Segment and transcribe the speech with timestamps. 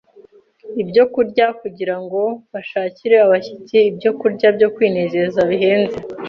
[0.81, 2.21] ibyokurya kugira ngo
[2.53, 5.97] bashakire abashyitsi ibyokurya byo kwinezeza bihenze.